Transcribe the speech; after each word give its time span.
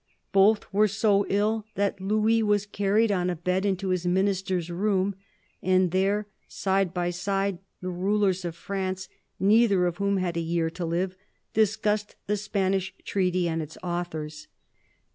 Both 0.31 0.65
were 0.73 0.87
so 0.87 1.27
ill 1.29 1.63
that 1.75 2.01
Louis 2.01 2.41
was 2.41 2.65
carried 2.65 3.11
on 3.11 3.29
a 3.29 3.35
bed 3.35 3.67
into 3.67 3.89
his 3.89 4.03
Minister's 4.07 4.71
room, 4.71 5.13
and 5.61 5.91
there, 5.91 6.25
side 6.47 6.91
by 6.91 7.11
side, 7.11 7.59
the 7.81 7.91
rulers 7.91 8.43
of 8.43 8.55
France, 8.55 9.09
neither 9.39 9.85
of 9.85 9.97
whom 9.97 10.17
had 10.17 10.37
a 10.37 10.41
year 10.41 10.71
to 10.71 10.85
live, 10.85 11.15
discussed 11.53 12.15
the 12.25 12.35
Spanish 12.35 12.95
treaty 13.05 13.47
and 13.47 13.61
its 13.61 13.77
authors. 13.83 14.47